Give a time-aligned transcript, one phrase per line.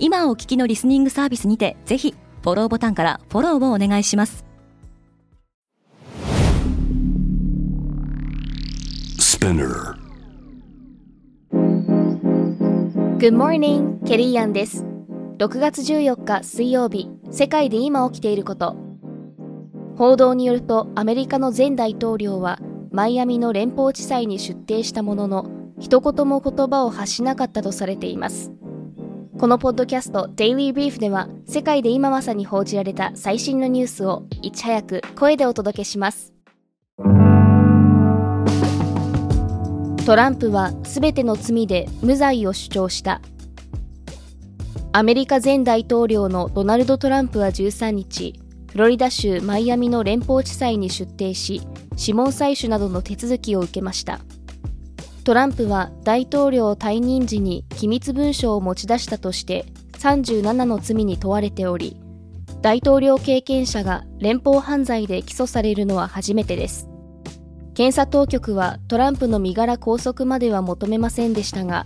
[0.00, 4.44] 今お聞きのリスニングサービスにてぜひフォローボタンからフォローをお願いします。
[13.18, 14.84] Good morning, ケリーアンです
[15.38, 18.76] 6月14日水曜日世界で今起きていること。
[19.96, 22.60] 報道によるとアメリカの前大統領は
[22.92, 28.52] マイアミの連邦地裁に出廷したものの一言も言葉を発しなかったとされています
[29.38, 36.32] このポッドキャスト Daily Brief では世界で今まさに報じられた最新のニュースをいち早く声でお届けします。
[40.04, 43.20] トランプは全ての罪で無罪を主張した。
[44.90, 48.40] アメリカ前大統領のドナルド・トランプは13日
[48.72, 51.62] フロリダ州マイアミの連邦地裁に出廷し
[51.96, 54.18] 指紋採取などの手続きを受けました。
[55.28, 59.66] トランプは大統領退任時に機密文書を持ち出したとして
[59.98, 62.00] 37の罪に問われており
[62.62, 66.88] 大統領経験者が連邦犯罪で起訴されるのは初めてです。
[67.74, 71.84] 検査当局はトランプの身柄拘束までは求めませんでしたが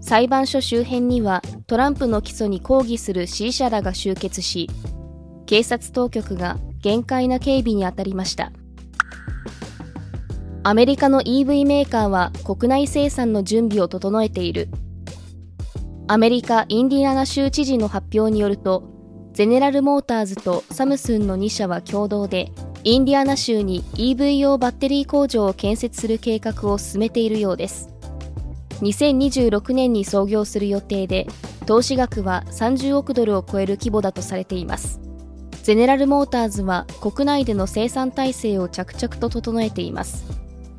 [0.00, 4.70] 裁判所周辺にはトランプの起訴に抗議する支持者らが集結し
[5.44, 8.52] 警察当局が厳戒な警備に当たりました。
[10.66, 14.70] アメリカの EV メーカーは国内生産の準備を整えている。
[16.08, 18.82] アメリカ・インディアナ州知事の発表によると
[19.34, 22.50] ゼネラルモーターズとサムスンの2社は共同で
[22.82, 27.90] インディアナ州に EV 用バッテリー工場を建設する計画を進めているようです。
[28.80, 31.26] 2026年に創業する予定で
[31.66, 34.98] 投資額は30億ドルを超える規模だとされています。
[35.62, 40.33] ゼネラルモーターズは国内での生産体制を着々と整えています。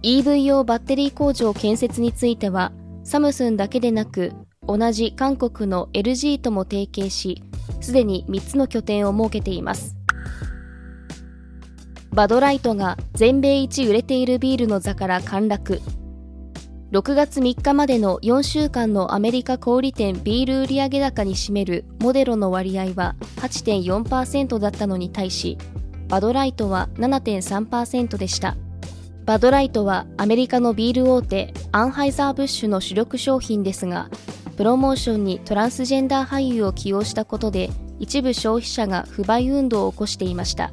[0.06, 2.72] EV 用バッテリー工場建設については
[3.04, 4.34] サムスンだけでなく
[4.68, 7.42] 同じ韓国の LG とも提携し
[7.82, 9.96] すでに3つの拠点を設けています。
[12.12, 15.82] バドライトが全米一売れているビールの座から陥落。
[16.92, 25.58] 6月3日までの4週間のアメリカ小売店ビール売上高に占めるモデロの割合は8.4%だったのに対し
[26.08, 28.56] バドライトは7.3%でした。
[29.26, 34.10] バドライトはアメリカのビール大手アンハイザー・ブッシュの主力商品ですが
[34.56, 37.70] プロモーションにトランスジェンダー俳優を起用したことで
[38.00, 40.72] 一部消費者が不買運動を起こしていました。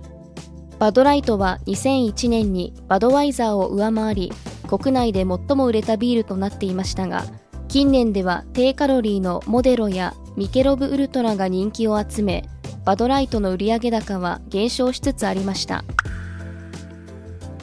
[0.82, 4.32] バドライトは2001年にバドワイザーを上回り
[4.66, 7.24] 国内で最も売れたビールとなっていましたが
[7.68, 12.48] 近年では低カロリーのモデロやミケロブウルトラが人気を集め
[12.84, 15.84] バドライトの売上高は減少しつつありました。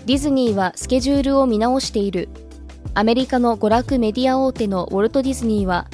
[0.09, 2.29] ディズニーはスケジュールを見直している。
[2.95, 5.85] アメリカの娯楽メディア大手のウォルト・ディズニーは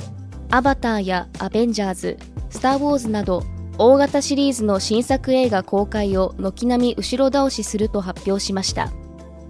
[0.50, 2.18] アバターやアベンジャーズ、
[2.50, 3.44] スター・ウォーズなど
[3.78, 8.90] 大型シリーズの新作映画公開を軒並み後ろ倒しすると発表しました。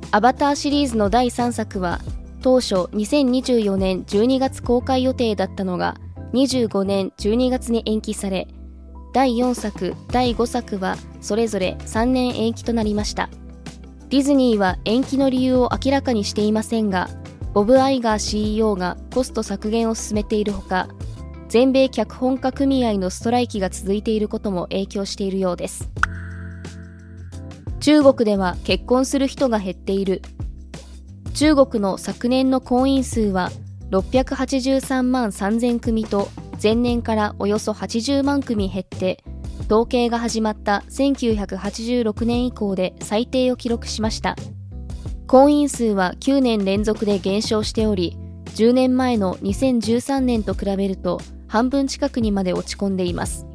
[0.10, 2.00] アバターシリーズの第3作は
[2.42, 5.94] 当初2024年12月公開予定だったのが
[6.34, 8.48] 25年12月に延期され
[9.14, 13.30] 第4作第5作はそれぞれ3年延期となりました。
[14.10, 17.10] ディズニーは延期の理由を明らかにしていませんが
[17.54, 20.88] ボブ・アイガー CEO がコスト削減を進めているほか
[21.48, 25.90] 全米脚本家組合のストライキが続いていることも影響しているようです。
[27.80, 30.22] 中国では結婚する人が減っている。
[31.34, 33.52] 中国の昨年の婚姻数は
[33.92, 36.30] 683万3000組と
[36.62, 39.24] 前年からおよそ80万組減って
[39.66, 44.36] 統計が始まった1986年以降で最低を記録しました。
[45.28, 48.18] 婚姻数は9年連続で減少しており
[48.56, 53.46] 10年前の2013年と比べると半分近くにまで落ち込んでいます。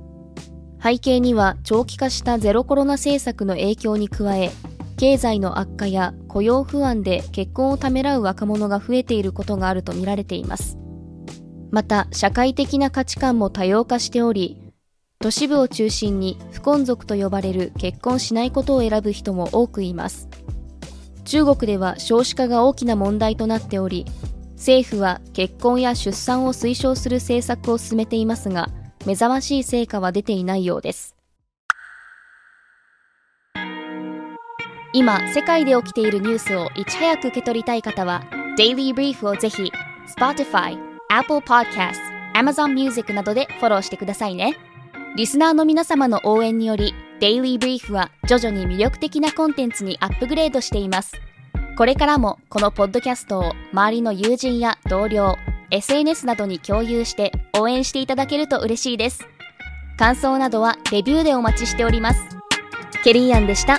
[0.82, 4.50] 背景には長期化したゼロコロナ政策の影響に加え
[4.96, 10.78] 経済の悪化や雇用不安で結婚をためらう若者が増えていることがあるとみられています。
[11.70, 14.60] また社会的な価値観も多様化しており
[15.22, 20.28] 都市部を中心に不婚族と呼ばれる結婚しないことを選ぶ人も多くいます
[21.24, 24.06] 中国では少子化が大きな問題となっており
[24.54, 28.70] 政府は結婚や出産を推奨する政策を進めていますが
[29.06, 31.16] 目覚ましい成果は出ていないようです。
[34.92, 38.24] 今、世界で起きているニュースをいち早く受け取りたい方は、
[38.58, 39.70] Daily Brief をぜひ、
[40.18, 40.76] Spotify、
[41.08, 41.94] Apple Podcast、
[42.34, 44.69] Amazon Music などでフォローしてくださいね。
[45.20, 51.12] リスナーの皆様の応援により、Daily Brief は徐々に魅力的なコンテンツにアップグレードしています。
[51.76, 55.36] これからもこのポッドキャストを周りの友人や同僚、
[55.70, 59.28] SNS などに共有して応援していただけると嬉しいです。
[59.98, 62.22] 感想などはレビューでお待ちしております。
[63.04, 63.78] ケリーアンでした。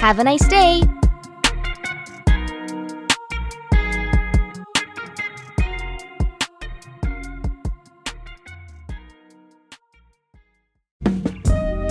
[0.00, 1.01] Have a nice day!